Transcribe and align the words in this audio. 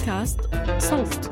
بودكاست 0.00 0.40
صوت. 0.78 1.30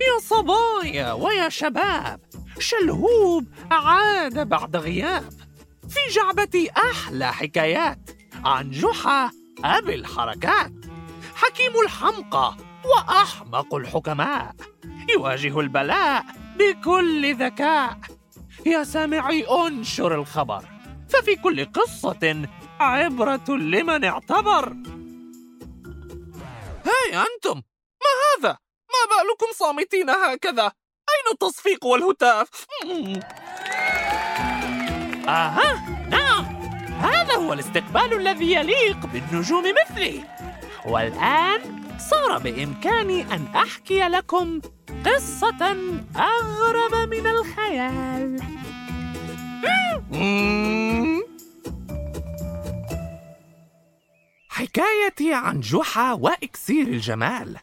يا 0.00 0.18
صبايا 0.22 1.12
ويا 1.12 1.48
شباب 1.48 2.20
شلهوب 2.58 3.46
عاد 3.70 4.48
بعد 4.48 4.76
غياب. 4.76 5.32
في 5.88 6.14
جعبتي 6.14 6.70
أحلى 6.70 7.32
حكايات 7.32 8.10
عن 8.44 8.70
جحا 8.70 9.30
أبي 9.64 9.94
الحركات. 9.94 10.72
حكيم 11.34 11.72
الحمقى 11.84 12.56
وأحمق 12.84 13.74
الحكماء. 13.74 14.54
يواجه 15.10 15.60
البلاء 15.60 16.24
بكل 16.58 17.34
ذكاء. 17.34 17.98
يا 18.66 18.84
سامعي 18.84 19.46
انشر 19.46 20.14
الخبر. 20.14 20.64
ففي 21.08 21.36
كل 21.36 21.64
قصة 21.64 22.48
عبرة 22.80 23.44
لمن 23.48 24.04
اعتبر. 24.04 24.76
هاي 26.84 27.16
أنتم! 27.16 27.62
ما 28.04 28.12
هذا؟ 28.28 28.58
ما 28.88 29.02
بالكم 29.10 29.46
صامتين 29.54 30.10
هكذا؟ 30.10 30.62
أين 30.62 31.32
التصفيق 31.32 31.86
والهتاف؟ 31.86 32.66
آها! 35.28 35.88
نعم! 36.10 36.44
هذا 37.00 37.34
هو 37.34 37.52
الاستقبال 37.52 38.12
الذي 38.12 38.52
يليق 38.52 39.06
بالنجوم 39.06 39.64
مثلي. 39.82 40.24
والآن 40.86 41.83
صار 41.98 42.38
بإمكاني 42.38 43.22
أن 43.22 43.46
أحكي 43.56 44.00
لكم 44.00 44.60
قصة 45.06 45.76
أغرب 46.16 46.94
من 47.10 47.26
الخيال. 47.26 48.42
حكايتي 54.48 55.34
عن 55.34 55.60
جحا 55.60 56.12
وإكسير 56.12 56.86
الجمال. 56.86 57.56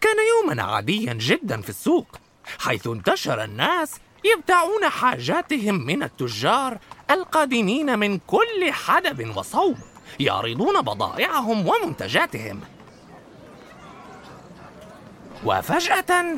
كان 0.00 0.16
يوما 0.28 0.62
عاديا 0.62 1.12
جدا 1.12 1.60
في 1.60 1.68
السوق 1.68 2.18
حيث 2.58 2.86
انتشر 2.86 3.44
الناس 3.44 4.00
يبتاعون 4.24 4.88
حاجاتهم 4.88 5.74
من 5.86 6.02
التجار 6.02 6.78
القادمين 7.10 7.98
من 7.98 8.18
كل 8.18 8.72
حدب 8.72 9.36
وصوب 9.36 9.76
يعرضون 10.20 10.80
بضائعهم 10.80 11.68
ومنتجاتهم. 11.68 12.60
وفجأة 15.44 16.34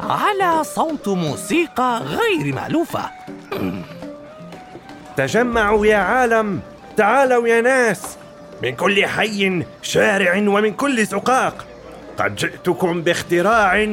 على 0.00 0.64
صوت 0.64 1.08
موسيقى 1.08 2.02
غير 2.02 2.54
مألوفة. 2.54 3.10
تجمعوا 5.16 5.86
يا 5.86 5.96
عالم. 5.96 6.60
تعالوا 6.96 7.48
يا 7.48 7.60
ناس. 7.60 8.16
من 8.62 8.76
كل 8.76 9.06
حي 9.06 9.62
شارع 9.82 10.36
ومن 10.36 10.72
كل 10.72 11.04
زقاق 11.04 11.64
قد 12.18 12.36
جئتكم 12.36 13.02
باختراع 13.02 13.86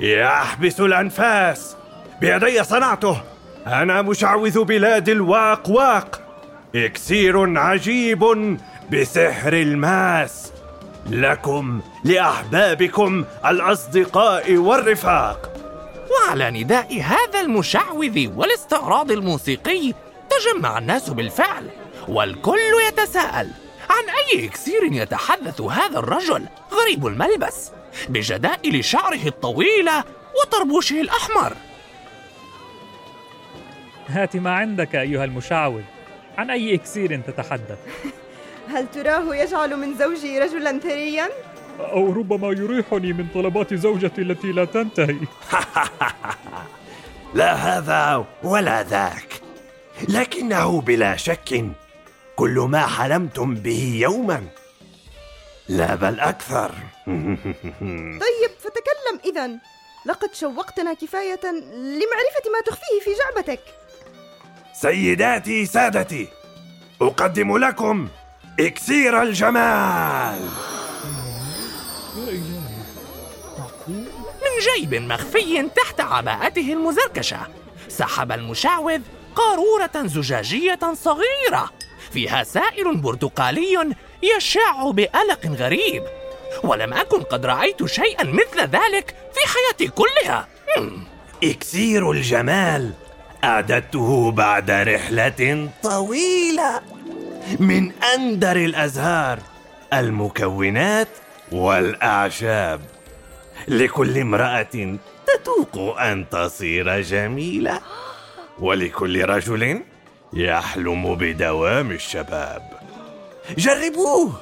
يحبس 0.00 0.80
الأنفاس. 0.80 1.76
بيدي 2.20 2.64
صنعته. 2.64 3.20
أنا 3.66 4.02
مشعوذ 4.02 4.64
بلاد 4.64 5.08
الواق 5.08 5.70
واق 5.70 6.20
إكسير 6.74 7.58
عجيب 7.58 8.58
بسحر 8.92 9.52
الماس. 9.52 10.52
لكم 11.10 11.80
لأحبابكم 12.04 13.24
الأصدقاء 13.46 14.56
والرفاق. 14.56 15.52
وعلى 16.10 16.50
نداء 16.50 17.00
هذا 17.00 17.40
المشعوذ 17.40 18.28
والاستعراض 18.36 19.10
الموسيقي 19.10 19.94
تجمع 20.30 20.78
الناس 20.78 21.10
بالفعل 21.10 21.70
والكل 22.08 22.58
يتساءل 22.88 23.50
عن 23.90 24.04
أي 24.08 24.46
إكسير 24.46 24.84
يتحدث 24.84 25.60
هذا 25.60 25.98
الرجل 25.98 26.46
غريب 26.72 27.06
الملبس 27.06 27.70
بجدائل 28.08 28.84
شعره 28.84 29.26
الطويلة 29.26 30.04
وطربوشه 30.42 31.00
الأحمر. 31.00 31.52
هات 34.08 34.36
ما 34.36 34.50
عندك 34.50 34.94
أيها 34.96 35.24
المشعوذ 35.24 35.82
عن 36.38 36.50
أي 36.50 36.74
إكسير 36.74 37.20
تتحدث؟ 37.20 37.78
هل 38.68 38.90
تراه 38.90 39.36
يجعل 39.36 39.76
من 39.76 39.98
زوجي 39.98 40.38
رجلا 40.38 40.78
ثريا؟ 40.78 41.28
أو 41.80 42.12
ربما 42.12 42.48
يريحني 42.48 43.12
من 43.12 43.26
طلبات 43.34 43.74
زوجتي 43.74 44.22
التي 44.22 44.52
لا 44.52 44.64
تنتهي. 44.64 45.18
لا 47.34 47.54
هذا 47.54 48.26
ولا 48.42 48.82
ذاك. 48.82 49.40
لكنه 50.08 50.80
بلا 50.80 51.16
شك 51.16 51.64
كل 52.36 52.66
ما 52.70 52.86
حلمتم 52.86 53.54
به 53.54 53.98
يوما. 54.00 54.44
لا 55.68 55.94
بل 55.94 56.20
أكثر. 56.20 56.72
طيب 58.24 58.50
فتكلم 58.58 59.20
إذا. 59.24 59.50
لقد 60.06 60.34
شوقتنا 60.34 60.94
كفاية 60.94 61.40
لمعرفة 61.74 62.44
ما 62.52 62.60
تخفيه 62.66 63.00
في 63.04 63.10
جعبتك. 63.18 63.60
سيداتي 64.72 65.66
سادتي 65.66 66.28
أقدم 67.02 67.58
لكم 67.58 68.08
إكسير 68.60 69.22
الجمال. 69.22 70.48
من 73.88 74.54
جيب 74.76 74.94
مخفي 74.94 75.68
تحت 75.76 76.00
عباءته 76.00 76.72
المزركشة 76.72 77.38
سحب 77.88 78.32
المشعوذ 78.32 79.00
قارورة 79.36 80.06
زجاجية 80.06 80.78
صغيرة 80.94 81.70
فيها 82.12 82.44
سائل 82.44 82.96
برتقالي 82.96 83.94
يشع 84.22 84.90
بألق 84.90 85.46
غريب 85.46 86.02
ولم 86.64 86.92
أكن 86.92 87.22
قد 87.22 87.46
رأيت 87.46 87.86
شيئا 87.86 88.24
مثل 88.24 88.60
ذلك 88.60 89.14
في 89.34 89.40
حياتي 89.48 89.88
كلها. 89.88 90.48
إكسير 91.44 92.10
الجمال. 92.10 92.92
أعددته 93.44 94.30
بعد 94.30 94.70
رحلة 94.70 95.70
طويلة. 95.82 96.97
من 97.60 97.92
أندر 97.92 98.56
الأزهار 98.56 99.38
المكونات 99.92 101.08
والأعشاب. 101.52 102.80
لكل 103.68 104.18
امرأة 104.18 104.96
تتوق 105.26 106.00
أن 106.00 106.28
تصير 106.28 107.00
جميلة 107.00 107.80
ولكل 108.58 109.24
رجل 109.24 109.82
يحلم 110.32 111.14
بدوام 111.14 111.90
الشباب. 111.90 112.62
جربوه! 113.58 114.32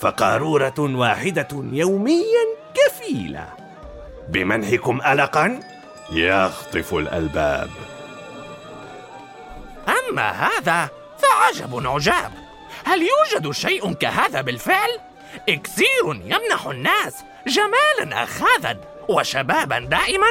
فقارورة 0.00 0.74
واحدة 0.78 1.48
يوميا 1.52 2.44
كفيلة. 2.74 3.48
بمنحكم 4.28 5.00
ألقا 5.06 5.60
يخطف 6.12 6.94
الألباب. 6.94 7.70
أما 9.88 10.30
هذا 10.30 10.88
فعجب 11.24 11.86
عجاب 11.86 12.32
هل 12.84 13.02
يوجد 13.02 13.50
شيء 13.50 13.92
كهذا 13.92 14.40
بالفعل؟ 14.40 15.00
إكسير 15.48 16.06
يمنح 16.06 16.66
الناس 16.66 17.14
جمالا 17.46 18.22
أخاذا 18.22 18.80
وشبابا 19.08 19.78
دائما؟ 19.78 20.26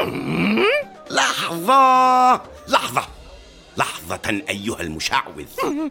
لحظة 1.10 2.34
لحظة 2.68 3.08
لحظة 3.76 4.42
أيها 4.48 4.80
المشعوذ. 4.80 5.46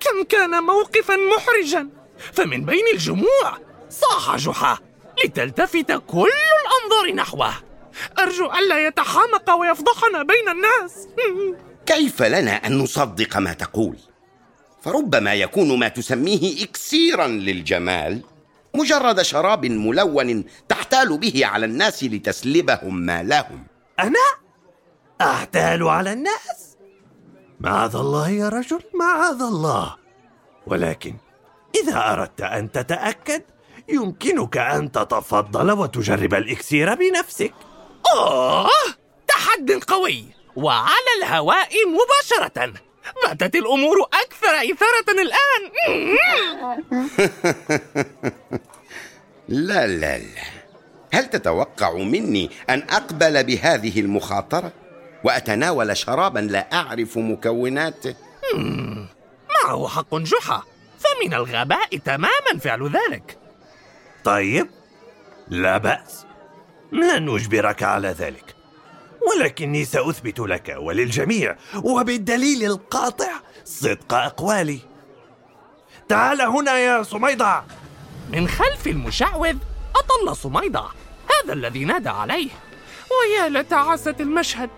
كم 0.00 0.22
كان 0.28 0.62
موقفا 0.62 1.16
محرجا. 1.16 1.88
فمن 2.32 2.64
بين 2.64 2.84
الجموع 2.92 3.58
صاح 3.90 4.36
جحا 4.36 4.78
لتلتفت 5.24 5.92
كل 6.06 6.30
الأنظار 6.62 7.14
نحوه. 7.14 7.54
أرجو 8.18 8.52
ألا 8.52 8.86
يتحمق 8.86 9.50
ويفضحنا 9.50 10.22
بين 10.22 10.48
الناس. 10.48 11.08
كيف 11.90 12.22
لنا 12.22 12.50
أن 12.50 12.78
نصدق 12.78 13.36
ما 13.36 13.52
تقول؟ 13.52 13.96
فربما 14.82 15.34
يكون 15.34 15.78
ما 15.78 15.88
تسميه 15.88 16.64
إكسيرا 16.64 17.26
للجمال 17.26 18.22
مجرد 18.74 19.22
شراب 19.22 19.66
ملون 19.66 20.44
تحتال 20.68 21.18
به 21.18 21.46
على 21.46 21.66
الناس 21.66 22.04
لتسلبهم 22.04 22.94
ما 22.94 23.22
لهم. 23.22 23.66
أنا؟ 24.00 24.26
أحتال 25.20 25.88
على 25.88 26.12
الناس؟ 26.12 26.76
معاذ 27.60 27.96
الله 27.96 28.28
يا 28.28 28.48
رجل 28.48 28.80
معاذ 28.94 29.42
الله. 29.42 29.96
ولكن 30.66 31.14
إذا 31.82 32.12
أردت 32.12 32.40
أن 32.40 32.72
تتأكد 32.72 33.42
يمكنك 33.88 34.56
أن 34.56 34.92
تتفضل 34.92 35.70
وتجرب 35.70 36.34
الإكسير 36.34 36.94
بنفسك. 36.94 37.54
أوه! 38.14 38.68
تحد 39.28 39.70
قوي! 39.86 40.39
وعلى 40.56 41.10
الهواء 41.18 41.68
مباشرة. 41.86 42.72
باتت 43.24 43.56
الأمور 43.56 43.96
أكثر 44.02 44.72
إثارة 44.72 45.20
الآن. 45.20 45.72
لا 49.48 49.86
لا 49.86 50.18
لا. 50.18 50.42
هل 51.12 51.26
تتوقع 51.26 51.92
مني 51.92 52.50
أن 52.70 52.82
أقبل 52.90 53.44
بهذه 53.44 54.00
المخاطرة؟ 54.00 54.72
وأتناول 55.24 55.96
شرابا 55.96 56.38
لا 56.38 56.68
أعرف 56.72 57.18
مكوناته؟ 57.18 58.14
معه 59.64 59.88
حق 59.88 60.14
جحا؟ 60.14 60.62
فمن 60.98 61.34
الغباء 61.34 61.96
تماما 61.96 62.58
فعل 62.60 62.90
ذلك. 62.90 63.38
طيب 64.24 64.70
لا 65.48 65.78
بأس. 65.78 66.26
لن 66.92 67.28
أجبرك 67.28 67.82
على 67.82 68.08
ذلك. 68.08 68.59
ولكني 69.28 69.84
سأثبت 69.84 70.38
لك 70.40 70.76
وللجميع 70.78 71.56
وبالدليل 71.84 72.64
القاطع 72.64 73.30
صدق 73.64 74.14
أقوالي. 74.14 74.78
تعال 76.08 76.40
هنا 76.40 76.78
يا 76.78 77.02
صميدة 77.02 77.64
من 78.32 78.48
خلف 78.48 78.86
المشعوذ 78.86 79.56
أطل 79.96 80.36
صميدة 80.36 80.84
هذا 81.30 81.52
الذي 81.52 81.84
نادى 81.84 82.08
عليه. 82.08 82.50
ويا 83.10 83.48
لتعاسة 83.48 84.14
المشهد 84.20 84.70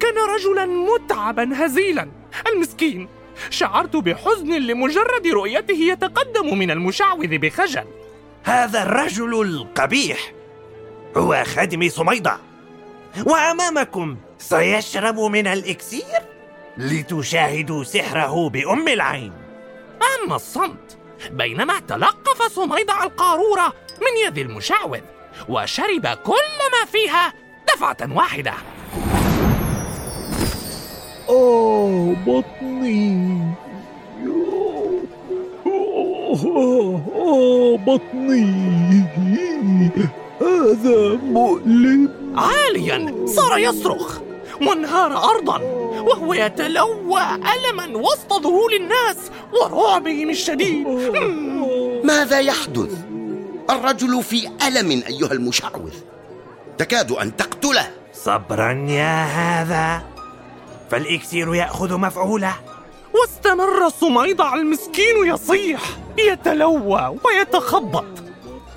كان 0.00 0.14
رجلا 0.34 0.66
متعبا 0.66 1.66
هزيلا. 1.66 2.10
المسكين 2.46 3.08
شعرت 3.50 3.96
بحزن 3.96 4.52
لمجرد 4.52 5.26
رؤيته 5.26 5.74
يتقدم 5.74 6.58
من 6.58 6.70
المشعوذ 6.70 7.38
بخجل. 7.38 7.84
هذا 8.44 8.82
الرجل 8.82 9.42
القبيح 9.42 10.32
هو 11.16 11.44
خادم 11.44 11.88
صميدة 11.88 12.49
وأمامكم 13.26 14.16
سيشرب 14.38 15.20
من 15.20 15.46
الإكسير 15.46 16.20
لتشاهدوا 16.78 17.84
سحره 17.84 18.48
بأم 18.48 18.88
العين. 18.88 19.32
أما 20.24 20.36
الصمت 20.36 20.98
بينما 21.30 21.80
تلقف 21.88 22.42
صميدع 22.52 23.04
القارورة 23.04 23.72
من 24.00 24.26
يد 24.26 24.38
المشعوذ 24.38 25.00
وشرب 25.48 26.06
كل 26.06 26.58
ما 26.72 26.86
فيها 26.92 27.32
دفعة 27.74 28.16
واحدة. 28.16 28.54
آه 31.28 32.14
بطني. 32.26 33.40
آه 35.66 36.40
آه 37.16 37.76
بطني. 37.76 38.70
هذا 40.40 41.18
مؤلم. 41.22 42.19
عاليا 42.40 43.26
صار 43.26 43.58
يصرخ. 43.58 44.18
وانهار 44.62 45.30
أرضا 45.30 45.58
وهو 46.00 46.34
يتلوى 46.34 47.22
ألما 47.22 47.98
وسط 47.98 48.32
ذهول 48.32 48.74
الناس 48.74 49.16
ورعبهم 49.52 50.30
الشديد. 50.30 50.86
ماذا 52.04 52.40
يحدث؟ 52.40 52.92
الرجل 53.70 54.22
في 54.22 54.48
ألم 54.66 54.90
أيها 54.90 55.32
المشعوذ. 55.32 55.94
تكاد 56.78 57.12
أن 57.12 57.36
تقتله. 57.36 57.90
صبرا 58.14 58.86
يا 58.88 59.24
هذا. 59.24 60.02
فالإكسير 60.90 61.54
يأخذ 61.54 61.96
مفعوله. 61.98 62.54
واستمر 63.14 63.88
صميدع 63.88 64.54
المسكين 64.54 65.26
يصيح 65.26 65.80
يتلوى 66.18 67.16
ويتخبط. 67.24 68.04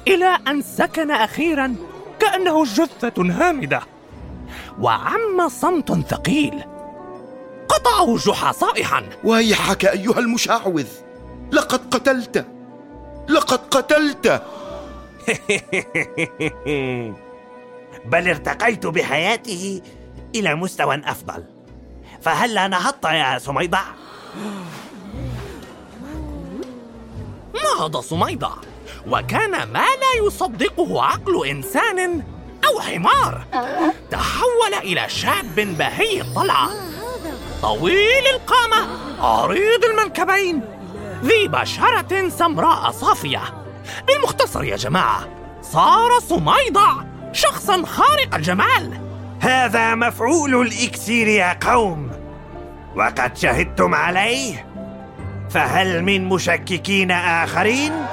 إلى 0.07 0.38
أن 0.48 0.62
سكن 0.62 1.12
أخيرا 1.12 1.75
كأنه 2.24 2.64
جثة 2.64 3.14
هامدة. 3.18 3.81
وعم 4.80 5.50
صمت 5.50 5.92
ثقيل. 5.92 6.64
قطعه 7.70 8.18
جحا 8.18 8.52
صائحا. 8.52 9.10
ويحك 9.24 9.86
أيها 9.86 10.20
المشعوذ. 10.20 10.88
لقد 11.52 11.94
قتلت. 11.96 12.46
لقد 13.30 13.60
قتلت. 13.60 14.28
بل 18.12 18.28
ارتقيت 18.28 18.86
بحياته 18.86 19.81
إلى 20.36 20.56
مستوى 20.56 21.02
أفضل. 21.06 21.44
فهلا 22.22 22.68
نهضت 22.68 23.06
يا 23.06 23.38
سميضة؟ 23.40 23.80
نهض 27.64 27.98
صميدة 27.98 28.50
وكان 29.08 29.52
ما 29.52 29.80
لا 29.80 30.28
يصدقه 30.28 31.04
عقل 31.04 31.48
إنسان 31.48 32.24
أو 32.66 32.80
حمار. 32.80 33.46
تحول 34.12 34.74
إلى 34.84 35.10
شاب 35.10 35.56
بهي 35.56 36.22
الطلعة 36.22 36.70
طويل 37.62 38.28
القامة 38.36 38.88
عريض 39.20 39.86
المنكبين 39.86 40.62
ذي 41.24 41.48
بشرة 41.48 42.30
سمراء 42.30 42.92
صافية. 42.92 43.42
بالمختصر 44.08 44.64
يا 44.64 44.76
جماعة 44.76 45.28
صار 45.62 46.20
صميدع 46.20 46.94
شخصا 47.34 47.86
خارق 47.86 48.36
الجمال. 48.36 49.02
هذا 49.40 49.96
مفعول 49.96 50.56
الإكسير 50.56 51.28
يا 51.28 51.60
قوم. 51.62 52.12
وقد 52.96 53.38
شهدتم 53.38 53.96
عليه. 53.96 54.66
فهل 55.50 56.04
من 56.04 56.30
مشككين 56.30 57.12
آخرين؟ 57.12 58.06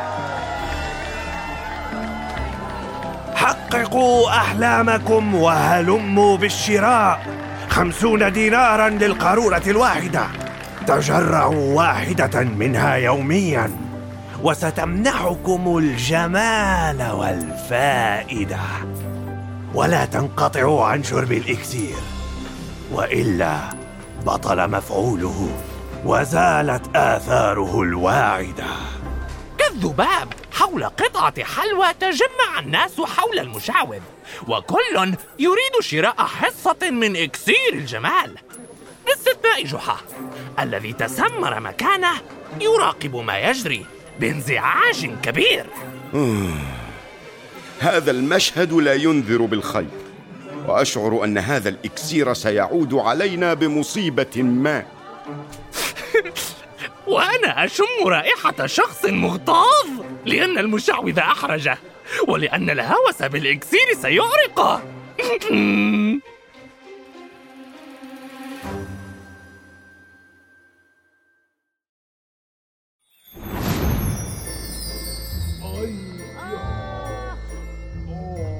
حققوا 3.50 4.28
أحلامكم 4.28 5.34
وهلموا 5.34 6.36
بالشراء. 6.36 7.26
خمسون 7.68 8.32
دينارا 8.32 8.88
للقارورة 8.88 9.62
الواحدة. 9.66 10.22
تجرعوا 10.86 11.74
واحدة 11.74 12.40
منها 12.40 12.94
يوميا. 12.94 13.70
وستمنحكم 14.42 15.78
الجمال 15.78 17.10
والفائدة. 17.12 18.60
ولا 19.74 20.04
تنقطعوا 20.04 20.84
عن 20.84 21.02
شرب 21.02 21.32
الإكسير. 21.32 21.96
وإلا 22.92 23.56
بطل 24.26 24.70
مفعوله 24.70 25.48
وزالت 26.04 26.96
آثاره 26.96 27.82
الواعدة. 27.82 28.70
كالذباب 29.58 30.28
حول 30.60 30.84
قطعة 30.84 31.44
حلوى 31.44 31.86
تجمع 32.00 32.58
الناس 32.58 33.00
حول 33.00 33.38
المشعوذ 33.38 34.00
وكل 34.48 35.14
يريد 35.38 35.80
شراء 35.80 36.16
حصة 36.16 36.90
من 36.90 37.16
إكسير 37.16 37.72
الجمال. 37.72 38.34
باستثناء 39.06 39.64
جحا 39.64 39.96
الذي 40.58 40.92
تسمر 40.92 41.60
مكانه 41.60 42.12
يراقب 42.60 43.16
ما 43.16 43.38
يجري 43.38 43.86
بانزعاج 44.20 45.10
كبير. 45.22 45.66
هذا 47.80 48.10
المشهد 48.10 48.72
لا 48.72 48.94
ينذر 48.94 49.44
بالخير 49.44 49.90
وأشعر 50.66 51.24
أن 51.24 51.38
هذا 51.38 51.68
الإكسير 51.68 52.34
سيعود 52.34 52.94
علينا 52.94 53.54
بمصيبة 53.54 54.42
ما. 54.42 54.86
وأنا 57.10 57.64
أشم 57.64 58.06
رائحة 58.06 58.66
شخص 58.66 59.04
مغتاظ 59.04 59.88
لأن 60.24 60.58
المشعوذ 60.58 61.18
أحرجه 61.18 61.78
ولأن 62.28 62.70
الهوس 62.70 63.22
بالإكسير 63.22 63.86
سيعرقه. 64.02 64.82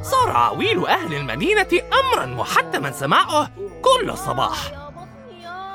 صار 0.02 0.30
عويل 0.30 0.87
أهل 0.87 1.14
المدينة 1.14 1.69
أمرا 1.73 2.26
محتما 2.26 2.90
سماعه 2.90 3.50
كل 3.83 4.19
صباح. 4.19 4.79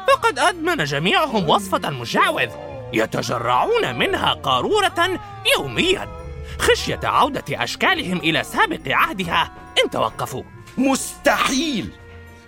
فقد 0.07 0.39
أدمن 0.39 0.83
جميعهم 0.83 1.49
وصفة 1.49 1.89
المشعوذ 1.89 2.49
يتجرعون 2.93 3.95
منها 3.95 4.33
قارورة 4.33 5.19
يوميا. 5.57 6.07
خشية 6.59 6.99
عودة 7.03 7.43
أشكالهم 7.51 8.17
إلى 8.17 8.43
سابق 8.43 8.81
عهدها 8.87 9.51
إن 9.83 9.89
توقفوا. 9.89 10.43
مستحيل! 10.77 11.89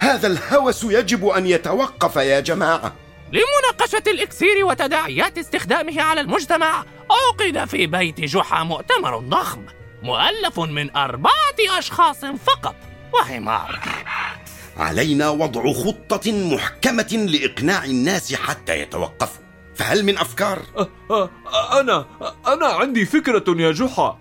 هذا 0.01 0.27
الهوس 0.27 0.83
يجب 0.83 1.27
أن 1.27 1.47
يتوقف 1.47 2.15
يا 2.15 2.39
جماعة. 2.39 2.93
لمناقشة 3.31 4.03
الإكسير 4.11 4.65
وتداعيات 4.65 5.37
استخدامه 5.37 6.01
على 6.01 6.21
المجتمع 6.21 6.83
عقد 7.11 7.65
في 7.65 7.87
بيت 7.87 8.21
جحا 8.21 8.63
مؤتمر 8.63 9.17
ضخم 9.17 9.65
مؤلف 10.03 10.59
من 10.59 10.95
أربعة 10.95 11.77
أشخاص 11.77 12.25
فقط 12.25 12.75
وحمار. 13.13 13.79
علينا 14.77 15.29
وضع 15.29 15.73
خطة 15.73 16.31
محكمة 16.31 17.27
لإقناع 17.29 17.85
الناس 17.85 18.35
حتى 18.35 18.79
يتوقفوا. 18.81 19.43
فهل 19.75 20.05
من 20.05 20.17
أفكار؟ 20.17 20.61
أه، 21.11 21.29
أنا 21.79 22.05
أنا 22.47 22.67
عندي 22.67 23.05
فكرة 23.05 23.43
يا 23.61 23.71
جحا. 23.71 24.19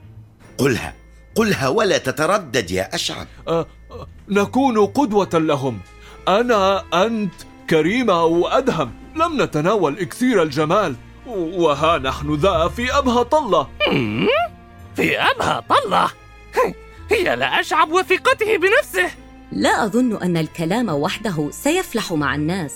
قلها 0.59 0.95
قلها 1.35 1.69
ولا 1.69 1.99
تتردد 1.99 2.71
يا 2.71 2.95
اشعب 2.95 3.27
أه، 3.49 3.67
أه، 3.91 4.07
نكون 4.29 4.87
قدوة 4.87 5.31
لهم. 5.35 5.81
أنا 6.29 6.85
أنت 7.07 7.35
كريمة 7.71 8.25
وأدهم. 8.25 8.93
لم 9.17 9.43
نتناول 9.43 9.99
إكسير 9.99 10.43
الجمال. 10.43 10.97
وها 11.27 11.99
نحن 11.99 12.35
ذا 12.35 12.69
في 12.69 12.99
أبهى 12.99 13.25
طلة 13.25 13.69
في 14.97 15.21
أبهى 15.21 15.63
طلة 15.69 16.11
هي 17.11 17.37
لا 17.37 17.61
أشعب 17.61 17.93
وثقته 17.93 18.57
بنفسه. 18.57 19.11
لا 19.53 19.85
أظن 19.85 20.23
أن 20.23 20.37
الكلام 20.37 20.89
وحده 20.89 21.51
سيفلح 21.51 22.13
مع 22.13 22.35
الناس 22.35 22.75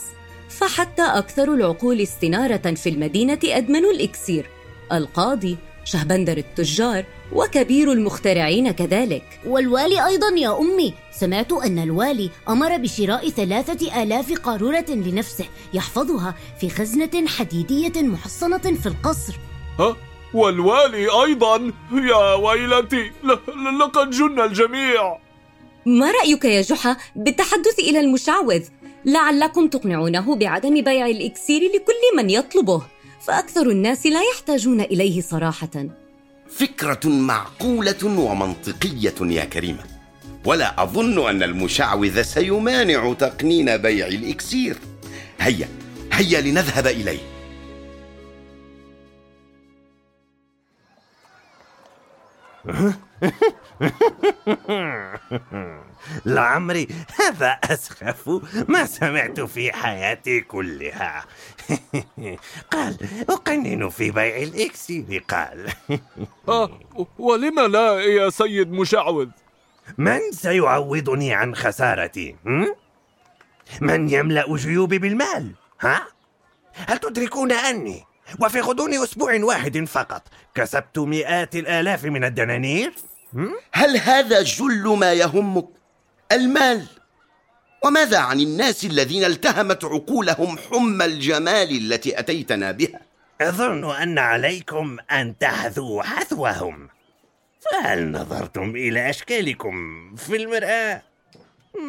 فحتى 0.48 1.02
أكثر 1.02 1.54
العقول 1.54 2.00
استنارة 2.00 2.74
في 2.74 2.88
المدينة 2.88 3.38
ادمنوا 3.44 3.90
الإكسير 3.90 4.46
القاضي 4.92 5.56
شهبندر 5.84 6.36
التجار 6.36 7.04
وكبير 7.32 7.92
المخترعين 7.92 8.70
كذلك. 8.70 9.40
والوالي 9.46 10.06
أيضا 10.06 10.28
يا 10.36 10.58
أمي. 10.58 10.94
سمعت 11.12 11.52
أن 11.52 11.78
الوالي 11.78 12.30
أمر 12.48 12.76
بشراء 12.76 13.28
ثلاثة 13.28 14.02
آلاف 14.02 14.32
قارورة 14.38 14.84
لنفسه 14.88 15.44
يحفظها 15.74 16.34
في 16.60 16.70
خزنة 16.70 17.26
حديدية 17.26 18.02
محصنة 18.02 18.58
في 18.58 18.86
القصر. 18.86 19.34
ها 19.78 19.96
والوالي 20.34 21.08
أيضا؟ 21.24 21.72
يا 21.92 22.34
ويلتي 22.34 23.12
لقد 23.80 24.10
جن 24.10 24.40
الجميع. 24.40 25.18
ما 25.86 26.10
رأيك 26.10 26.44
يا 26.44 26.62
جحا 26.62 26.96
بالتحدث 27.16 27.78
إلى 27.78 28.00
المشعوذ؟ 28.00 28.62
لعلكم 29.04 29.68
تقنعونه 29.68 30.36
بعدم 30.36 30.80
بيع 30.80 31.06
الإكسير 31.06 31.60
لكل 31.60 32.16
من 32.16 32.30
يطلبه 32.30 32.82
فأكثر 33.26 33.70
الناس 33.70 34.06
لا 34.06 34.20
يحتاجون 34.34 34.80
إليه 34.80 35.20
صراحة. 35.20 35.86
فكرة 36.50 37.00
معقولة 37.04 38.04
ومنطقية 38.04 39.14
يا 39.20 39.44
كريمة. 39.44 39.84
ولا 40.44 40.82
أظن 40.82 41.28
أن 41.28 41.42
المشعوذ 41.42 42.22
سيمانع 42.22 43.12
تقنين 43.12 43.76
بيع 43.76 44.06
الإكسير. 44.06 44.76
هيا 45.40 45.68
هيا 46.12 46.40
لنذهب 46.40 46.86
إليه. 46.86 47.39
لعمري 56.26 56.88
هذا 57.20 57.48
أسخف 57.64 58.28
ما 58.68 58.86
سمعت 58.86 59.40
في 59.40 59.72
حياتي 59.72 60.40
كلها. 60.40 61.24
قال 62.72 62.96
أقنن 63.28 63.88
في 63.88 64.10
بيع 64.10 64.36
الإكسير 64.36 65.24
قال. 65.28 65.72
آه 66.48 66.80
ولم 67.18 67.60
لا 67.60 68.00
يا 68.00 68.30
سيد 68.30 68.72
مشعوذ؟ 68.72 69.28
من 69.98 70.20
سيعوضني 70.32 71.34
عن 71.34 71.54
خسارتي؟ 71.54 72.36
من 73.80 74.08
يملأ 74.10 74.56
جيوبي 74.56 74.98
بالمال؟ 74.98 75.52
ها؟ 75.80 76.06
هل 76.74 76.98
تدركون 76.98 77.52
أني 77.52 78.04
وفي 78.40 78.60
غضون 78.60 78.94
أسبوع 79.02 79.44
واحد 79.44 79.84
فقط. 79.84 80.22
كسبت 80.54 80.98
مئات 80.98 81.56
الآلاف 81.56 82.04
من 82.04 82.24
الدنانير؟ 82.24 82.92
هل 83.72 83.96
هذا 83.96 84.42
جل 84.42 84.96
ما 84.98 85.12
يهمك؟ 85.12 85.68
المال. 86.32 86.86
وماذا 87.84 88.18
عن 88.18 88.40
الناس 88.40 88.84
الذين 88.84 89.24
التهمت 89.24 89.84
عقولهم 89.84 90.58
حمى 90.58 91.04
الجمال 91.04 91.92
التي 91.92 92.18
أتيتنا 92.18 92.72
بها؟ 92.72 93.00
أظن 93.40 93.90
أن 93.90 94.18
عليكم 94.18 94.96
أن 95.12 95.38
تحذوا 95.38 96.02
حذوهم. 96.02 96.88
فهل 97.60 98.10
نظرتم 98.10 98.70
إلى 98.70 99.10
أشكالكم 99.10 99.74
في 100.16 100.36
المرآة؟ 100.36 101.02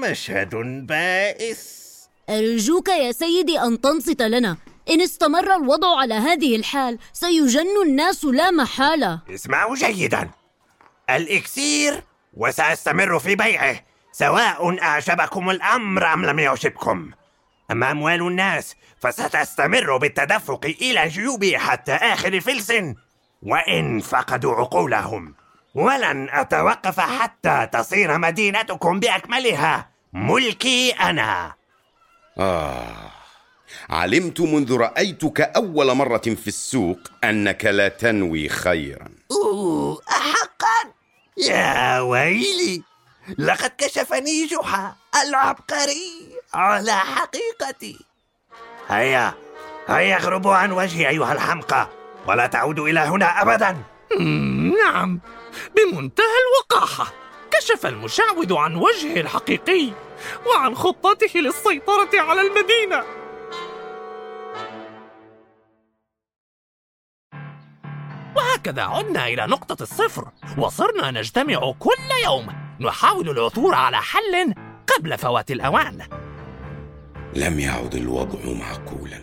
مشهد 0.04 0.56
بائس. 0.88 1.82
أرجوك 2.30 2.88
يا 2.90 3.12
سيدي 3.12 3.60
أن 3.60 3.82
تنصت 3.82 4.22
لنا. 4.22 4.58
إن 4.92 5.02
استمر 5.02 5.56
الوضع 5.56 6.00
على 6.00 6.14
هذه 6.14 6.56
الحال 6.56 7.00
سيجن 7.14 7.82
الناس 7.86 8.26
لا 8.26 8.52
محالة. 8.52 9.20
اسمعوا 9.30 9.76
جيدا. 9.76 10.30
الإكسير 11.10 12.04
وسأستمر 12.34 13.20
في 13.20 13.36
بيعه 13.36 13.80
سواء 14.12 14.82
أعجبكم 14.82 15.50
الأمر 15.50 16.14
أم 16.14 16.26
لم 16.26 16.40
يعجبكم. 16.40 17.12
أما 17.72 17.92
أموال 17.92 18.22
الناس 18.22 18.76
فستستمر 19.00 19.98
بالتدفق 19.98 20.66
إلى 20.82 21.08
جيوبي 21.08 21.58
حتى 21.58 21.94
آخر 21.94 22.40
فلس 22.40 22.74
وإن 23.42 24.00
فقدوا 24.00 24.56
عقولهم. 24.56 25.36
ولن 25.76 26.30
أتوقف 26.30 27.00
حتى 27.00 27.68
تصير 27.72 28.18
مدينتكم 28.18 29.00
بأكملها. 29.00 29.90
ملكي 30.14 30.92
أنا. 30.92 31.54
آه. 32.38 33.21
علمت 33.90 34.42
منذ 34.42 34.78
رأيتك 34.78 35.42
أول 35.42 35.96
مرة 35.96 36.18
في 36.18 36.48
السوق 36.48 37.00
أنك 37.24 37.66
لا 37.66 37.88
تنوي 37.88 38.50
خيرا. 38.50 39.08
أوه 39.32 40.02
أحقا 40.10 40.92
يا 41.38 42.00
ويلي 42.00 42.84
لقد 43.38 43.72
كشفني 43.78 44.46
جحا 44.46 44.96
العبقري 45.24 46.40
على 46.54 46.92
حقيقتي. 46.92 48.00
هيا 48.90 49.34
هيا 49.88 50.16
اغربوا 50.16 50.54
عن 50.54 50.72
وجهي 50.72 51.10
أيها 51.10 51.34
الحمقى 51.34 51.90
ولا 52.28 52.48
تعودوا 52.48 52.88
إلى 52.88 53.00
هنا 53.00 53.42
أبدا. 53.42 53.78
نعم. 54.82 55.20
بمنتهى 55.76 56.26
الوقاحة 56.26 57.14
كشف 57.52 57.86
المشعوذ 57.86 58.54
عن 58.54 58.76
وجهه 58.76 59.22
الحقيقي 59.22 59.92
وعن 60.48 60.76
خطته 60.76 61.40
للسيطرة 61.40 62.10
على 62.14 62.42
المدينة. 62.42 63.21
وهكذا 68.62 68.82
عدنا 68.82 69.28
إلى 69.28 69.48
نقطة 69.48 69.84
الصفر 69.84 70.28
وصرنا 70.58 71.12
نجتمع 71.12 71.74
كل 71.80 72.26
يوم. 72.26 72.48
نحاول 72.80 73.30
العثور 73.30 73.76
على 73.76 73.98
حل 73.98 74.54
قبل 74.96 75.18
فوات 75.18 75.52
الأوان. 75.52 76.02
لم 77.36 77.60
يعد 77.60 77.96
الوضع 77.96 78.40
معقولا. 78.46 79.20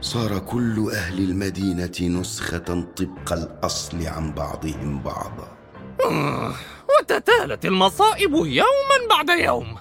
صار 0.00 0.38
كل 0.38 0.90
أهل 0.92 1.18
المدينة 1.18 2.20
نسخة 2.20 2.58
طبق 2.58 3.32
الأصل 3.32 4.06
عن 4.06 4.32
بعضهم 4.32 5.02
بعضا. 5.02 5.48
آه، 6.04 6.52
وتتالت 6.98 7.64
المصائب 7.64 8.32
يوما 8.32 8.98
بعد 9.10 9.28
يوم. 9.28 9.76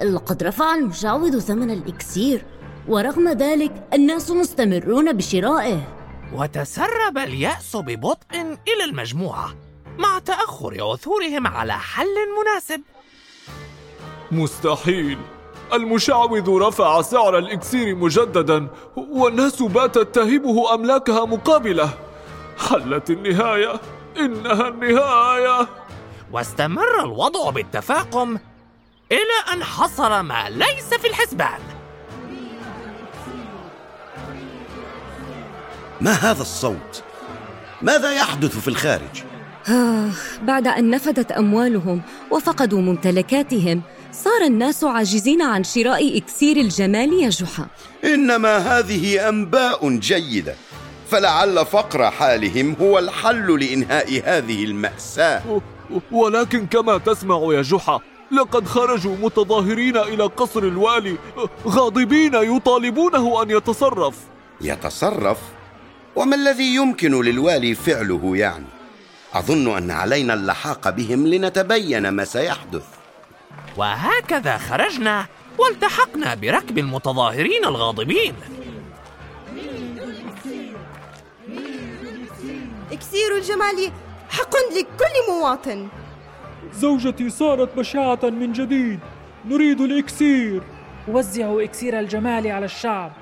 لقد 0.00 0.42
رفع 0.42 0.74
المشعوذ 0.74 1.40
ثمن 1.40 1.70
الإكسير 1.70 2.44
ورغم 2.88 3.28
ذلك 3.28 3.72
الناس 3.92 4.30
مستمرون 4.30 5.12
بشرائه. 5.12 6.01
وتسرب 6.32 7.18
اليأس 7.18 7.76
ببطء 7.76 8.58
إلى 8.68 8.84
المجموعة 8.84 9.54
مع 9.98 10.18
تأخر 10.18 10.76
عثورهم 10.80 11.46
على 11.46 11.78
حل 11.78 12.14
مناسب. 12.40 12.82
مستحيل. 14.30 15.18
المشعوذ 15.72 16.50
رفع 16.50 17.02
سعر 17.02 17.38
الإكسير 17.38 17.94
مجددا 17.94 18.68
والناس 18.96 19.62
باتت 19.62 20.14
تهبه 20.14 20.74
أملاكها 20.74 21.24
مقابلة. 21.24 21.90
حلت 22.58 23.10
النهاية. 23.10 23.80
إنها 24.16 24.68
النهاية. 24.68 25.68
واستمر 26.32 27.00
الوضع 27.04 27.50
بالتفاقم 27.50 28.38
إلى 29.12 29.52
أن 29.52 29.64
حصل 29.64 30.20
ما 30.20 30.50
ليس 30.50 30.94
في 30.94 31.08
الحسبان. 31.08 31.60
ما 36.02 36.10
هذا 36.12 36.42
الصوت؟ 36.42 37.02
ماذا 37.82 38.12
يحدث 38.12 38.58
في 38.58 38.68
الخارج؟ 38.68 39.22
آه 39.70 40.10
بعد 40.42 40.66
أن 40.68 40.90
نفدت 40.90 41.32
أموالهم 41.32 42.02
وفقدوا 42.30 42.80
ممتلكاتهم 42.80 43.82
صار 44.12 44.42
الناس 44.46 44.84
عاجزين 44.84 45.42
عن 45.42 45.64
شراء 45.64 46.18
إكسير 46.18 46.56
الجمال 46.56 47.12
يا 47.12 47.28
جحا 47.28 47.66
إنما 48.04 48.56
هذه 48.58 49.28
أنباء 49.28 49.90
جيدة 49.90 50.54
فلعل 51.10 51.66
فقر 51.66 52.10
حالهم 52.10 52.76
هو 52.80 52.98
الحل 52.98 53.60
لإنهاء 53.60 54.22
هذه 54.24 54.64
المأساة 54.64 55.42
و- 55.50 55.60
ولكن 56.12 56.66
كما 56.66 56.98
تسمع 56.98 57.40
يا 57.54 57.62
جحا 57.62 58.00
لقد 58.32 58.66
خرجوا 58.66 59.16
متظاهرين 59.22 59.96
إلى 59.96 60.24
قصر 60.24 60.62
الوالي 60.62 61.16
غاضبين 61.66 62.34
يطالبونه 62.34 63.42
أن 63.42 63.50
يتصرف 63.50 64.14
يتصرف 64.60 65.38
وما 66.16 66.36
الذي 66.36 66.74
يمكن 66.74 67.20
للوالي 67.20 67.74
فعله 67.74 68.36
يعني؟ 68.36 68.64
أظن 69.34 69.76
أن 69.76 69.90
علينا 69.90 70.34
اللحاق 70.34 70.90
بهم 70.90 71.26
لنتبين 71.26 72.08
ما 72.08 72.24
سيحدث. 72.24 72.84
وهكذا 73.76 74.58
خرجنا 74.58 75.26
والتحقنا 75.58 76.34
بركب 76.34 76.78
المتظاهرين 76.78 77.64
الغاضبين. 77.64 78.34
إكسير 82.92 83.36
الجمال 83.36 83.92
حق 84.30 84.56
لكل 84.56 85.14
مواطن. 85.28 85.88
زوجتي 86.74 87.30
صارت 87.30 87.76
بشعة 87.76 88.20
من 88.22 88.52
جديد. 88.52 89.00
نريد 89.44 89.80
الإكسير. 89.80 90.62
وزعوا 91.08 91.62
إكسير 91.62 92.00
الجمال 92.00 92.46
على 92.46 92.64
الشعب. 92.64 93.12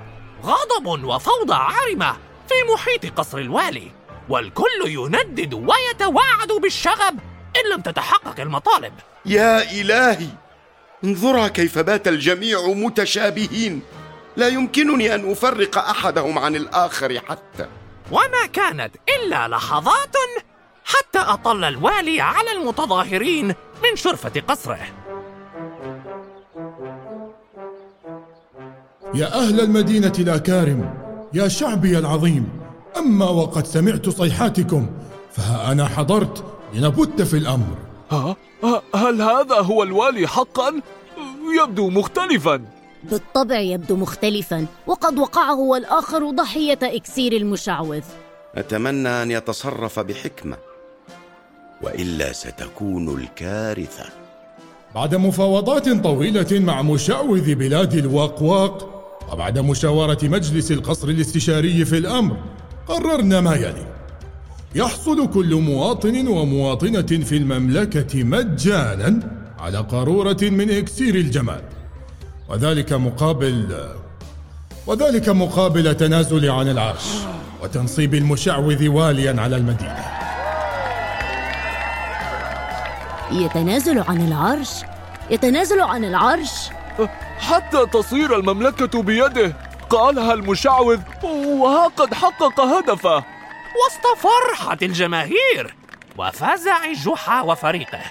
غضب 0.43 1.03
وفوضى 1.03 1.53
عارمة. 1.53 2.15
في 2.51 2.73
محيط 2.73 3.19
قصر 3.19 3.37
الوالي 3.37 3.91
والكل 4.29 4.81
يندد 4.85 5.53
ويتوعد 5.53 6.51
بالشغب 6.61 7.19
إن 7.55 7.71
لم 7.73 7.81
تتحقق 7.81 8.39
المطالب. 8.39 8.93
يا 9.25 9.71
إلهي 9.81 10.27
انظرا 11.03 11.47
كيف 11.47 11.79
بات 11.79 12.07
الجميع 12.07 12.67
متشابهين. 12.67 13.81
لا 14.37 14.47
يمكنني 14.47 15.15
أن 15.15 15.31
أفرق 15.31 15.77
أحدهم 15.77 16.39
عن 16.39 16.55
الآخر 16.55 17.19
حتى. 17.19 17.67
وما 18.11 18.45
كانت 18.53 18.95
إلا 19.17 19.47
لحظات 19.47 20.15
حتى 20.85 21.19
أطل 21.19 21.63
الوالي 21.63 22.21
على 22.21 22.51
المتظاهرين 22.51 23.47
من 23.83 23.95
شرفة 23.95 24.41
قصره. 24.47 24.87
يا 29.13 29.39
أهل 29.39 29.59
المدينة 29.59 30.13
الأكارم 30.19 31.00
يا 31.33 31.47
شعبي 31.47 31.97
العظيم 31.97 32.49
أما 32.97 33.29
وقد 33.29 33.65
سمعت 33.65 34.09
صيحاتكم 34.09 34.87
فها 35.31 35.71
أنا 35.71 35.85
حضرت 35.85 36.43
لنبت 36.73 37.21
في 37.21 37.37
الأمر 37.37 37.77
ها؟ 38.11 38.35
هل 38.95 39.21
هذا 39.21 39.55
هو 39.55 39.83
الوالي 39.83 40.27
حقا؟ 40.27 40.81
يبدو 41.61 41.89
مختلفا 41.89 42.61
بالطبع 43.03 43.59
يبدو 43.59 43.95
مختلفا 43.95 44.65
وقد 44.87 45.19
وقع 45.19 45.51
هو 45.51 45.75
الآخر 45.75 46.29
ضحية 46.31 46.79
إكسير 46.83 47.33
المشعوذ 47.33 48.03
أتمنى 48.55 49.09
أن 49.09 49.31
يتصرف 49.31 49.99
بحكمة 49.99 50.57
وإلا 51.81 52.33
ستكون 52.33 53.09
الكارثة 53.21 54.05
بعد 54.95 55.15
مفاوضات 55.15 55.89
طويلة 55.89 56.59
مع 56.59 56.81
مشعوذ 56.81 57.55
بلاد 57.55 57.93
الواقواق 57.93 59.00
وبعد 59.31 59.59
مشاورة 59.59 60.17
مجلس 60.23 60.71
القصر 60.71 61.07
الاستشاري 61.09 61.85
في 61.85 61.97
الأمر 61.97 62.37
قررنا 62.87 63.41
ما 63.41 63.55
يلي. 63.55 63.87
يحصل 64.75 65.29
كل 65.29 65.55
مواطن 65.55 66.27
ومواطنة 66.27 67.01
في 67.01 67.37
المملكة 67.37 68.23
مجانا 68.23 69.19
على 69.59 69.77
قارورة 69.77 70.37
من 70.41 70.71
إكسير 70.71 71.15
الجمال. 71.15 71.61
وذلك 72.49 72.93
مقابل 72.93 73.77
وذلك 74.87 75.29
مقابل 75.29 75.95
تنازل 75.95 76.49
عن 76.49 76.67
العرش 76.67 77.05
وتنصيب 77.63 78.15
المشعوذ 78.15 78.87
واليا 78.87 79.41
على 79.41 79.55
المدينة. 79.55 80.05
يتنازل 83.31 83.99
عن 83.99 84.27
العرش؟ 84.27 84.69
يتنازل 85.29 85.81
عن 85.81 86.05
العرش؟ 86.05 86.69
حتى 87.49 87.85
تصير 87.85 88.35
المملكة 88.35 89.03
بيده. 89.03 89.53
قالها 89.89 90.33
المشعوذ 90.33 90.99
وها 91.23 91.87
قد 91.87 92.13
حقق 92.13 92.59
هدفه. 92.59 93.23
وسط 93.85 94.17
فرحة 94.17 94.77
الجماهير 94.81 95.75
وفزع 96.17 96.91
جحا 96.91 97.41
وفريقه. 97.41 98.01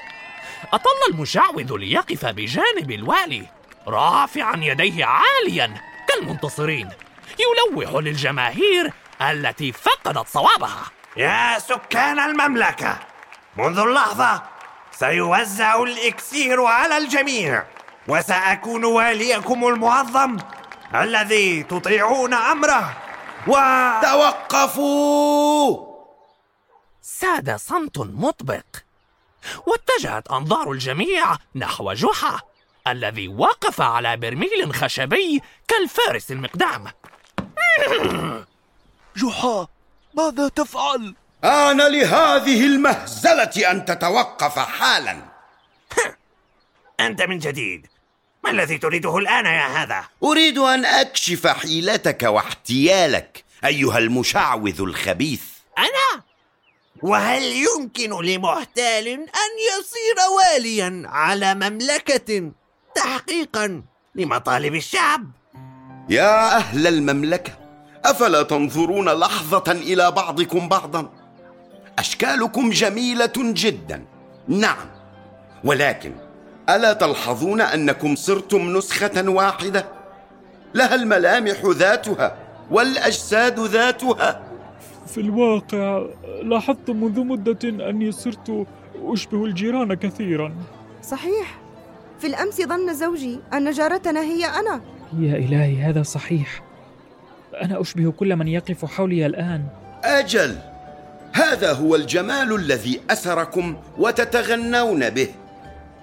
أطل 0.72 0.90
المشعوذ 1.10 1.76
ليقف 1.76 2.26
بجانب 2.26 2.90
الوالي 2.90 3.46
رافعا 3.86 4.56
يديه 4.56 5.04
عاليا 5.04 5.74
كالمنتصرين. 6.08 6.88
يلوح 7.38 7.94
للجماهير 7.94 8.92
التي 9.20 9.72
فقدت 9.72 10.28
صوابها. 10.28 10.84
يا 11.16 11.58
سكان 11.58 12.18
المملكة 12.18 12.98
منذ 13.56 13.78
اللحظة 13.78 14.42
سيوزع 14.92 15.82
الإكسير 15.82 16.64
على 16.64 16.98
الجميع. 16.98 17.64
وسأكون 18.08 18.84
واليكم 18.84 19.68
المعظم 19.68 20.36
الذي 20.94 21.62
تطيعون 21.62 22.34
أمره. 22.34 22.96
و 23.46 23.52
توقفوا! 24.02 25.90
ساد 27.02 27.56
صمت 27.56 27.98
مطبق. 27.98 28.64
واتجهت 29.66 30.28
أنظار 30.28 30.72
الجميع 30.72 31.36
نحو 31.54 31.92
جحا 31.92 32.40
الذي 32.86 33.28
وقف 33.28 33.80
على 33.80 34.16
برميل 34.16 34.74
خشبي 34.74 35.42
كالفارس 35.68 36.30
المقدام. 36.30 36.84
جحا 39.16 39.66
ماذا 40.14 40.48
تفعل؟ 40.48 41.14
آن 41.44 41.76
لهذه 41.76 42.66
المهزلة 42.66 43.70
أن 43.70 43.84
تتوقف 43.84 44.58
حالا. 44.58 45.29
أنت 47.06 47.22
من 47.22 47.38
جديد 47.38 47.86
ما 48.44 48.50
الذي 48.50 48.78
تريده 48.78 49.18
الآن 49.18 49.46
يا 49.46 49.66
هذا؟ 49.66 50.04
أريد 50.22 50.58
أن 50.58 50.84
أكشف 50.84 51.46
حيلتك 51.46 52.22
واحتيالك 52.22 53.44
أيها 53.64 53.98
المشعوذ 53.98 54.80
الخبيث 54.80 55.42
أنا؟ 55.78 56.22
وهل 57.02 57.42
يمكن 57.42 58.10
لمحتال 58.10 59.08
أن 59.08 59.50
يصير 59.70 60.16
واليا 60.36 61.02
على 61.06 61.54
مملكة 61.54 62.50
تحقيقا 62.94 63.82
لمطالب 64.14 64.74
الشعب؟ 64.74 65.30
يا 66.08 66.56
أهل 66.56 66.86
المملكة 66.86 67.52
أفلا 68.04 68.42
تنظرون 68.42 69.08
لحظة 69.08 69.72
إلى 69.72 70.10
بعضكم 70.10 70.68
بعضا؟ 70.68 71.12
أشكالكم 71.98 72.70
جميلة 72.70 73.32
جدا 73.36 74.04
نعم 74.48 74.90
ولكن 75.64 76.29
ألا 76.76 76.92
تلحظون 76.92 77.60
أنكم 77.60 78.16
صرتم 78.16 78.76
نسخة 78.76 79.28
واحدة؟ 79.28 79.84
لها 80.74 80.94
الملامح 80.94 81.64
ذاتها 81.64 82.36
والأجساد 82.70 83.60
ذاتها. 83.60 84.42
في 85.06 85.20
الواقع 85.20 86.06
لاحظت 86.42 86.90
منذ 86.90 87.20
مدة 87.20 87.88
أني 87.90 88.12
صرت 88.12 88.66
أشبه 89.02 89.44
الجيران 89.44 89.94
كثيرا. 89.94 90.54
صحيح. 91.02 91.58
في 92.18 92.26
الأمس 92.26 92.60
ظن 92.62 92.94
زوجي 92.94 93.40
أن 93.52 93.70
جارتنا 93.70 94.20
هي 94.20 94.44
أنا. 94.44 94.80
يا 95.18 95.36
إلهي 95.36 95.82
هذا 95.82 96.02
صحيح. 96.02 96.62
أنا 97.62 97.80
أشبه 97.80 98.10
كل 98.10 98.36
من 98.36 98.48
يقف 98.48 98.84
حولي 98.84 99.26
الآن. 99.26 99.64
أجل. 100.04 100.56
هذا 101.32 101.72
هو 101.72 101.96
الجمال 101.96 102.54
الذي 102.54 103.00
أسركم 103.10 103.76
وتتغنون 103.98 105.10
به. 105.10 105.28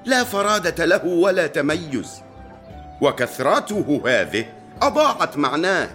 لا 0.08 0.24
فرادة 0.24 0.86
له 0.86 1.06
ولا 1.06 1.48
تميز. 1.48 2.22
وكثرته 3.02 4.02
هذه 4.06 4.46
أضاعت 4.82 5.38
معناه 5.38 5.90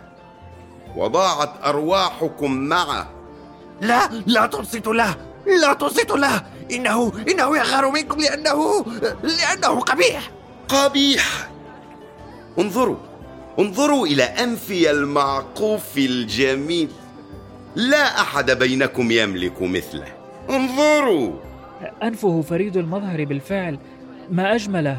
وضاعت 0.96 1.52
أرواحكم 1.64 2.52
معه. 2.52 3.10
لا 3.80 4.08
لا 4.26 4.46
تنصتوا 4.46 4.94
له 4.94 5.16
لا 5.62 5.72
تنصتوا 5.72 6.16
له. 6.16 6.42
إنه 6.72 7.12
إنه 7.30 7.56
يغار 7.56 7.90
منكم 7.90 8.20
لأنه 8.20 8.84
لأنه 9.22 9.80
قبيح. 9.80 10.30
قبيح. 10.68 11.48
انظروا 12.58 12.96
انظروا 13.58 14.06
إلى 14.06 14.22
أنفي 14.22 14.90
المعقوف 14.90 15.98
الجميل. 15.98 16.90
لا 17.76 18.20
أحد 18.20 18.50
بينكم 18.50 19.10
يملك 19.10 19.62
مثله. 19.62 20.12
انظروا. 20.50 21.32
أنفه 22.02 22.42
فريد 22.42 22.76
المظهر 22.76 23.24
بالفعل. 23.24 23.78
ما 24.30 24.54
أجمله؟ 24.54 24.98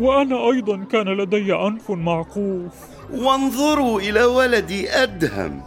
وأنا 0.00 0.50
أيضا 0.50 0.84
كان 0.92 1.08
لدي 1.08 1.54
أنف 1.54 1.90
معقوف. 1.90 2.72
وانظروا 3.12 4.00
إلى 4.00 4.24
ولدي 4.24 4.90
أدهم. 4.90 5.62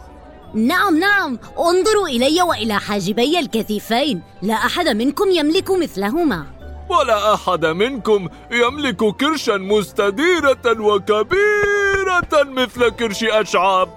نعم 0.54 0.98
نعم. 0.98 1.38
انظروا 1.58 2.08
إلي 2.08 2.42
وإلى 2.42 2.80
حاجبي 2.80 3.38
الكثيفين. 3.38 4.22
لا 4.42 4.54
أحد 4.54 4.88
منكم 4.88 5.30
يملك 5.30 5.70
مثلهما. 5.70 6.46
ولا 6.88 7.34
أحد 7.34 7.66
منكم 7.66 8.28
يملك 8.50 8.96
كرشا 9.16 9.52
مستديرة 9.56 10.80
وكبيرة 10.80 12.42
مثل 12.44 12.88
كرش 12.88 13.24
أشعاب. 13.24 13.88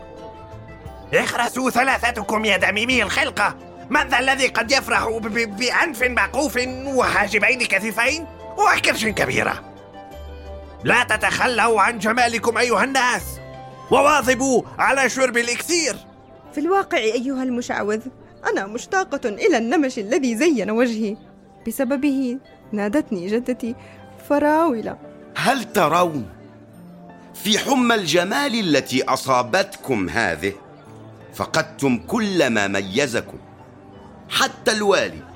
اخرسوا 1.13 1.69
ثلاثتكم 1.69 2.45
يا 2.45 2.57
دميمي 2.57 3.03
الخلقة. 3.03 3.55
من 3.89 4.07
ذا 4.07 4.19
الذي 4.19 4.47
قد 4.47 4.71
يفرح 4.71 5.07
ب- 5.07 5.27
ب- 5.27 5.57
بأنف 5.57 6.03
معقوف 6.03 6.59
وحاجبين 6.85 7.59
كثيفين؟ 7.59 8.25
وكرش 8.57 9.05
كبيرة. 9.05 9.73
لا 10.83 11.03
تتخلوا 11.03 11.81
عن 11.81 11.99
جمالكم 11.99 12.57
أيها 12.57 12.83
الناس. 12.83 13.39
وواظبوا 13.91 14.61
على 14.79 15.09
شرب 15.09 15.37
الإكسير. 15.37 15.95
في 16.53 16.59
الواقع 16.59 16.97
أيها 16.97 17.43
المشعوذ 17.43 18.01
أنا 18.51 18.65
مشتاقة 18.65 19.29
إلى 19.29 19.57
النمش 19.57 19.99
الذي 19.99 20.37
زين 20.37 20.71
وجهي. 20.71 21.17
بسببه 21.67 22.37
نادتني 22.71 23.27
جدتي 23.27 23.75
فراولة. 24.29 24.97
هل 25.35 25.73
ترون 25.73 26.29
في 27.33 27.59
حمى 27.59 27.95
الجمال 27.95 28.59
التي 28.59 29.03
أصابتكم 29.03 30.09
هذه؟ 30.09 30.53
فقدتم 31.33 31.97
كل 31.97 32.49
ما 32.49 32.67
ميزكم. 32.67 33.37
حتى 34.29 34.71
الوالي. 34.71 35.34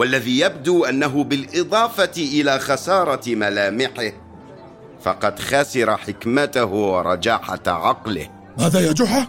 والذي 0.00 0.40
يبدو 0.40 0.84
أنه 0.84 1.24
بالإضافة 1.24 2.12
إلى 2.16 2.58
خسارة 2.58 3.34
ملامحه 3.34 4.12
فقد 5.02 5.38
خسر 5.38 5.96
حكمته 5.96 6.64
ورجاحة 6.64 7.60
عقله 7.66 8.28
ماذا 8.58 8.80
يا 8.80 8.92
جحا؟ 8.92 9.26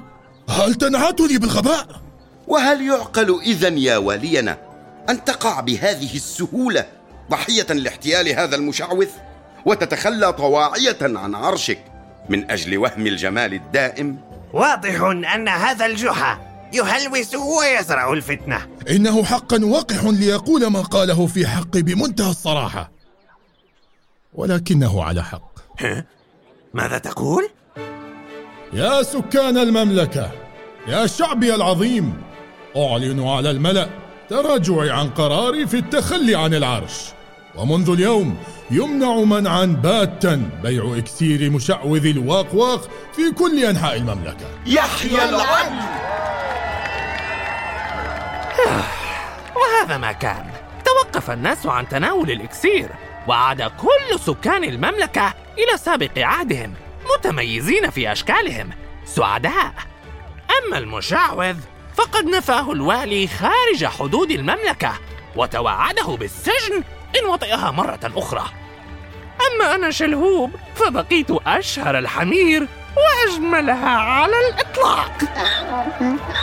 هل 0.49 0.75
تنعتني 0.75 1.38
بالغباء؟ 1.38 1.88
وهل 2.47 2.81
يعقل 2.81 3.39
إذا 3.45 3.67
يا 3.67 3.97
ولينا 3.97 4.57
أن 5.10 5.23
تقع 5.23 5.60
بهذه 5.60 6.15
السهولة 6.15 6.86
ضحية 7.31 7.73
لاحتيال 7.73 8.29
هذا 8.29 8.55
المشعوذ 8.55 9.10
وتتخلى 9.65 10.34
طواعية 10.34 10.97
عن 11.01 11.36
عرشك 11.36 11.79
من 12.29 12.51
أجل 12.51 12.77
وهم 12.77 13.07
الجمال 13.07 13.53
الدائم 13.53 14.17
واضح 14.53 15.01
أن 15.36 15.47
هذا 15.47 15.86
الجحا 15.86 16.39
يهلوس 16.73 17.36
ويزرع 17.36 18.13
الفتنة 18.13 18.67
إنه 18.89 19.24
حقا 19.24 19.65
وقح 19.65 20.04
ليقول 20.04 20.67
ما 20.67 20.82
قاله 20.82 21.28
في 21.28 21.48
حقي 21.48 21.82
بمنتهى 21.82 22.30
الصراحة. 22.30 22.91
ولكنه 24.34 25.04
على 25.04 25.24
حق. 25.24 25.52
ماذا 26.74 26.98
تقول؟ 26.98 27.50
يا 28.74 29.04
سكان 29.04 29.58
المملكة 29.58 30.32
يا 30.88 31.08
شعبي 31.08 31.56
العظيم 31.56 32.22
أعلن 32.78 33.28
على 33.28 33.52
الملأ 33.52 33.89
تراجعي 34.30 34.89
عن 34.89 35.10
قراري 35.10 35.67
في 35.67 35.78
التخلي 35.78 36.36
عن 36.36 36.54
العرش. 36.54 37.12
ومنذ 37.56 37.89
اليوم 37.89 38.38
يمنع 38.72 39.15
منعا 39.15 39.65
باتا 39.65 40.50
بيع 40.63 40.98
إكسير 40.98 41.50
مشعوذ 41.50 42.06
الواقواق 42.06 42.89
في 43.15 43.32
كل 43.32 43.65
أنحاء 43.65 43.98
المملكة. 43.98 44.46
يحيى 44.65 45.30
العدل. 45.30 46.20
وهذا 49.82 49.98
ما 49.98 50.12
كان. 50.12 50.46
توقف 50.86 51.32
الناس 51.32 51.65
عن 51.65 51.89
تناول 51.89 52.32
الإكسير 52.32 52.89
وعاد 53.28 53.62
كل 53.62 54.20
سكان 54.20 54.63
المملكة 54.63 55.34
إلى 55.58 55.78
سابق 55.78 56.12
عهدهم 56.17 56.74
متميزين 57.15 57.89
في 57.89 58.12
أشكالهم. 58.12 58.70
سعداء. 59.06 59.74
أما 60.60 60.78
المشعوذ 60.78 61.56
فقد 61.96 62.26
نفاه 62.26 62.72
الوالي 62.72 63.28
خارج 63.28 63.86
حدود 63.86 64.32
المملكة 64.32 64.94
وتوعده 65.36 66.08
بالسجن 66.08 66.84
إن 67.22 67.26
وطئها 67.30 67.72
مرة 67.72 68.12
أخرى. 68.15 68.46
أما 69.48 69.76
أنا 69.76 69.91
شلهوب 69.91 70.52
فبقيت 70.76 71.32
أشهر 71.48 72.00
الحمير 72.00 72.67
وأجملها 72.98 73.89
على 73.89 74.34
الإطلاق. 74.50 75.12